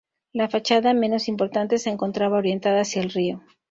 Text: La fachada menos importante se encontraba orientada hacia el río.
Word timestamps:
La 0.33 0.49
fachada 0.49 0.95
menos 0.95 1.27
importante 1.27 1.77
se 1.77 1.91
encontraba 1.91 2.39
orientada 2.39 2.81
hacia 2.81 3.03
el 3.03 3.11
río. 3.11 3.43